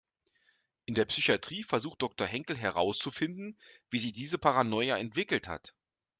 In 0.85 0.95
der 0.95 1.05
Psychatrie 1.05 1.61
versucht 1.61 2.01
Doktor 2.01 2.25
Henkel 2.25 2.57
herauszufinden, 2.57 3.59
wie 3.91 3.99
sich 3.99 4.13
diese 4.13 4.39
Paranoia 4.39 4.97
entwickelt 4.97 5.47
hat. 5.47 5.75